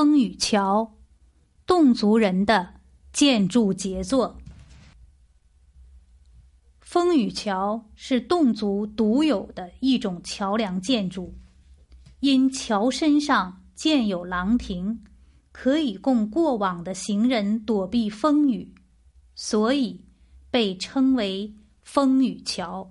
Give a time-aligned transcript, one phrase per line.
[0.00, 0.96] 风雨桥，
[1.66, 2.72] 侗族人的
[3.12, 4.38] 建筑杰作。
[6.80, 11.34] 风雨桥是侗族独有的一种桥梁建筑，
[12.20, 15.04] 因桥身上建有廊亭，
[15.52, 18.74] 可以供过往的行人躲避风雨，
[19.34, 20.02] 所以
[20.50, 22.90] 被称为风雨桥。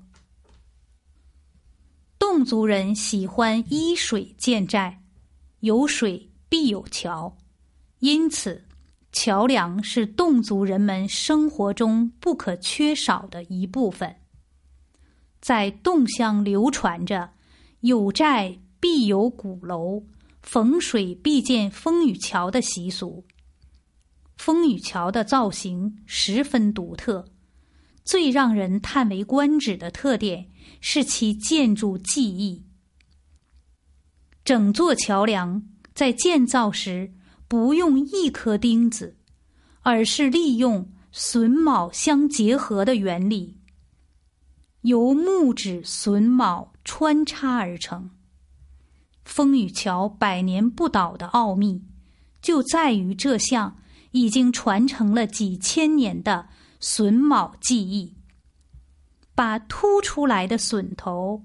[2.19, 5.01] 侗族人喜欢依水建寨，
[5.61, 6.28] 有水。
[6.49, 7.37] 必有桥，
[7.99, 8.65] 因此，
[9.11, 14.15] 桥梁是侗族人们生活中不可缺少的一部分。
[15.39, 17.29] 在侗乡流传着
[17.81, 20.03] “有寨必有鼓楼，
[20.41, 23.23] 逢水必建风雨桥”的习俗。
[24.35, 27.25] 风雨桥的造型十分独特，
[28.03, 30.49] 最让人叹为观止的特点
[30.81, 32.65] 是其建筑技艺。
[34.43, 35.63] 整座桥梁。
[35.99, 37.11] 在建造时，
[37.49, 39.17] 不用一颗钉子，
[39.81, 43.57] 而是利用榫卯相结合的原理，
[44.83, 48.11] 由木质榫卯穿插而成。
[49.25, 51.83] 风雨桥百年不倒的奥秘，
[52.41, 53.75] 就在于这项
[54.11, 56.47] 已经传承了几千年的
[56.79, 58.15] 榫卯技艺，
[59.35, 61.43] 把凸出来的榫头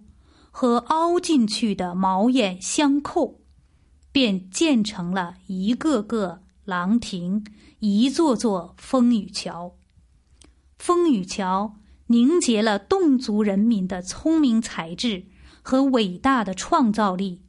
[0.53, 3.41] 和凹进去的卯眼相扣。
[4.15, 7.45] 便建成了一个个廊亭，
[7.81, 9.75] 一座座风雨桥。
[10.79, 11.75] 风雨桥
[12.07, 15.27] 凝结了侗族人民的聪明才智
[15.63, 17.43] 和伟大的创造力，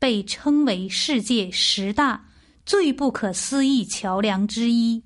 [0.00, 2.26] 被称为世界十大
[2.66, 5.04] 最不可思议桥梁之一。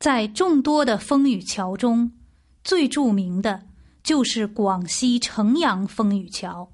[0.00, 2.18] 在众多的风雨桥中，
[2.64, 3.68] 最著名的
[4.02, 6.72] 就是广西城阳风雨桥。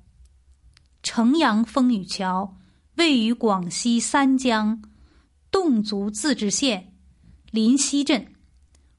[1.04, 2.56] 城阳风雨桥
[2.96, 4.82] 位于广西三江
[5.52, 6.94] 侗族自治县
[7.50, 8.32] 临溪镇，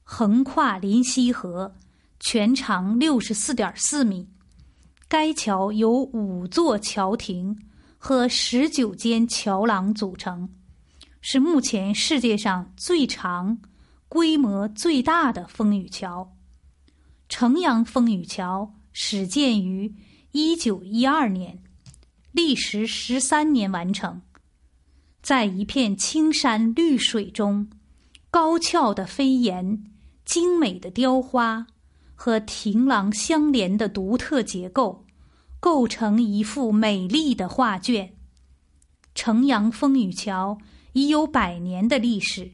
[0.04, 1.74] 横跨临溪河，
[2.20, 4.28] 全长六十四点四米。
[5.08, 7.58] 该桥由五座桥亭
[7.98, 10.48] 和十九间桥廊组成，
[11.20, 13.58] 是目前世界上最长、
[14.08, 16.36] 规模最大的风雨桥。
[17.28, 19.92] 城阳风雨桥始建于
[20.30, 21.64] 一九一二年。
[22.36, 24.20] 历时十三年完成，
[25.22, 27.70] 在一片青山绿水中，
[28.30, 29.90] 高翘的飞檐、
[30.26, 31.66] 精美的雕花
[32.14, 35.06] 和亭廊相连的独特结构，
[35.58, 38.14] 构成一幅美丽的画卷。
[39.14, 40.58] 城阳风雨桥
[40.92, 42.52] 已有百年的历史，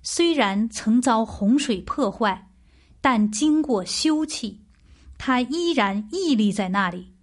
[0.00, 2.52] 虽然曾遭洪水破坏，
[3.00, 4.58] 但经过修葺，
[5.18, 7.14] 它依然屹立在那里。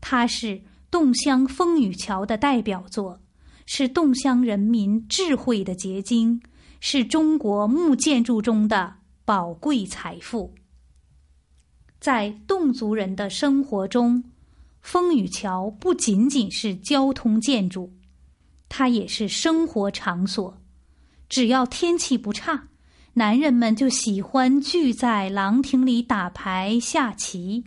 [0.00, 0.62] 它是。
[0.90, 3.20] 侗乡风雨桥的代表作，
[3.64, 6.42] 是侗乡人民智慧的结晶，
[6.80, 10.52] 是中国木建筑中的宝贵财富。
[12.00, 14.24] 在侗族人的生活中，
[14.80, 17.92] 风雨桥不仅仅是交通建筑，
[18.68, 20.60] 它也是生活场所。
[21.28, 22.68] 只要天气不差，
[23.12, 27.62] 男人们就喜欢聚在廊亭里打牌下棋，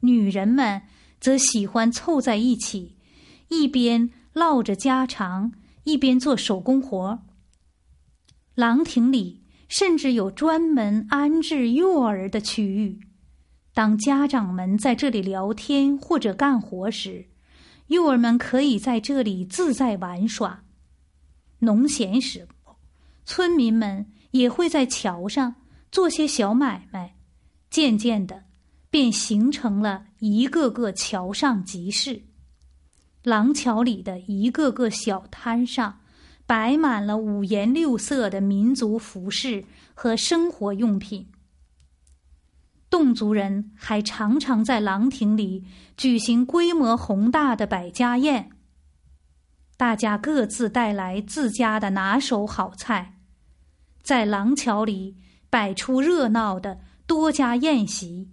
[0.00, 0.80] 女人们。
[1.20, 2.96] 则喜欢凑在一起，
[3.48, 5.52] 一边唠着家常，
[5.84, 7.20] 一边做手工活。
[8.54, 13.00] 廊亭里甚至有专门安置幼儿的区域。
[13.72, 17.28] 当家长们在这里聊天或者干活时，
[17.86, 20.64] 幼儿们可以在这里自在玩耍。
[21.60, 22.48] 农闲时，
[23.24, 25.54] 村民们也会在桥上
[25.92, 27.14] 做些小买卖。
[27.70, 28.47] 渐渐的。
[28.90, 32.22] 便形成了一个个桥上集市，
[33.22, 36.00] 廊桥里的一个个小摊上，
[36.46, 41.30] 摆满了五颜六色的民族服饰和生活用品。
[42.90, 48.50] 侗族人还常常在廊亭里举行规模宏大的百家宴，
[49.76, 53.18] 大家各自带来自家的拿手好菜，
[54.02, 55.18] 在廊桥里
[55.50, 58.30] 摆出热闹的多家宴席。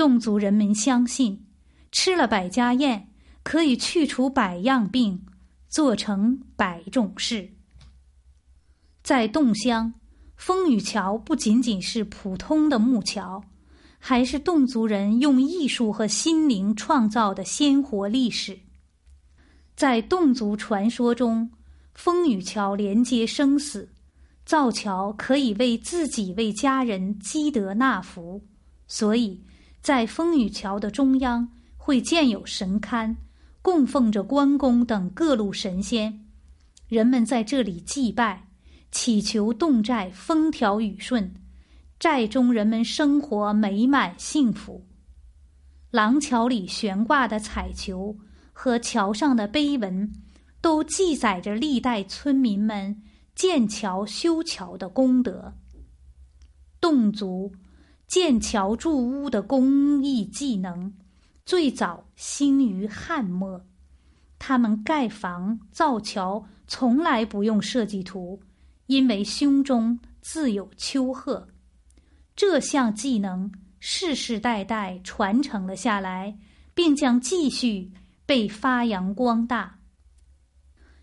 [0.00, 1.44] 侗族人民相信，
[1.92, 3.10] 吃了百家宴
[3.42, 5.26] 可以去除百样病，
[5.68, 7.50] 做成百种事。
[9.02, 9.92] 在侗乡，
[10.36, 13.44] 风雨桥不仅仅是普通的木桥，
[13.98, 18.58] 还是侗族人用艺术和心灵创造的鲜活历史。
[19.76, 21.50] 在侗族传说中，
[21.92, 23.90] 风雨桥连接生死，
[24.46, 28.42] 造桥可以为自己为家人积德纳福，
[28.86, 29.44] 所以。
[29.82, 33.16] 在风雨桥的中央会建有神龛，
[33.62, 36.26] 供奉着关公等各路神仙，
[36.88, 38.48] 人们在这里祭拜，
[38.90, 41.32] 祈求侗寨风调雨顺，
[41.98, 44.86] 寨中人们生活美满幸福。
[45.90, 48.16] 廊桥里悬挂的彩球
[48.52, 50.12] 和桥上的碑文，
[50.60, 53.02] 都记载着历代村民们
[53.34, 55.54] 建桥修桥的功德。
[56.80, 57.52] 侗族
[58.10, 60.92] 建桥筑屋的工艺技能，
[61.46, 63.64] 最早兴于汉末。
[64.36, 68.40] 他们盖房造桥从来不用设计图，
[68.86, 71.46] 因为胸中自有丘壑。
[72.34, 76.36] 这项技能世世代代传承了下来，
[76.74, 77.92] 并将继续
[78.26, 79.78] 被发扬光大。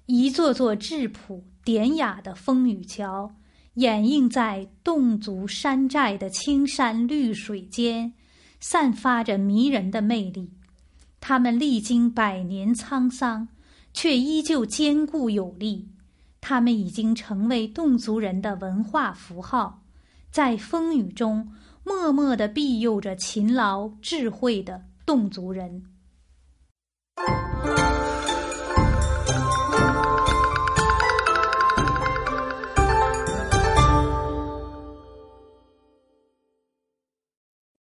[0.07, 3.33] 一座座质朴典雅的风雨桥。
[3.77, 8.11] 掩映在侗族山寨的青山绿水间，
[8.59, 10.49] 散发着迷人的魅力。
[11.19, 13.47] 他们历经百年沧桑，
[13.93, 15.89] 却依旧坚固有力。
[16.41, 19.83] 他们已经成为侗族人的文化符号，
[20.31, 21.47] 在风雨中
[21.83, 25.83] 默默地庇佑着勤劳智慧的侗族人。